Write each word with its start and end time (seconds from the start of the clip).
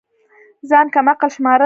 ځان 0.69 0.85
كم 0.93 1.05
عقل 1.11 1.29
شمارل 1.35 1.59